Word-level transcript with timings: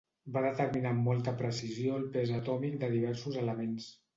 Va 0.37 0.41
determinar 0.45 0.93
amb 0.95 1.09
molta 1.09 1.35
precisió 1.43 1.99
el 1.99 2.09
pes 2.17 2.35
atòmic 2.41 2.81
de 2.85 2.93
diversos 2.99 3.41
elements. 3.47 3.93